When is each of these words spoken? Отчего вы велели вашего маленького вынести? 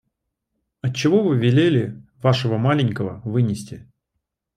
Отчего 0.81 1.21
вы 1.23 1.37
велели 1.37 2.01
вашего 2.23 2.57
маленького 2.57 3.21
вынести? 3.23 3.87